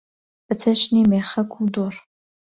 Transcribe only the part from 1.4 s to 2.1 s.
و دوڕ